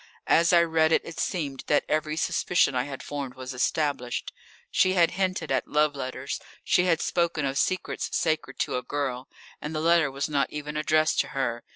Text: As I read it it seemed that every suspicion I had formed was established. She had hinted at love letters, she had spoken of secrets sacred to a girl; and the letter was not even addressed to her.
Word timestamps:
As 0.25 0.51
I 0.51 0.63
read 0.63 0.91
it 0.91 1.03
it 1.05 1.19
seemed 1.19 1.63
that 1.67 1.85
every 1.87 2.17
suspicion 2.17 2.73
I 2.73 2.85
had 2.85 3.03
formed 3.03 3.35
was 3.35 3.53
established. 3.53 4.33
She 4.71 4.93
had 4.93 5.11
hinted 5.11 5.51
at 5.51 5.67
love 5.67 5.95
letters, 5.95 6.39
she 6.63 6.85
had 6.85 7.01
spoken 7.01 7.45
of 7.45 7.55
secrets 7.59 8.09
sacred 8.11 8.57
to 8.61 8.77
a 8.77 8.81
girl; 8.81 9.29
and 9.61 9.75
the 9.75 9.79
letter 9.79 10.09
was 10.09 10.27
not 10.27 10.49
even 10.51 10.75
addressed 10.75 11.19
to 11.19 11.27
her. 11.37 11.61